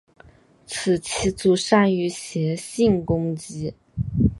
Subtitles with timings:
[0.65, 3.75] 此棋组善于斜行攻击。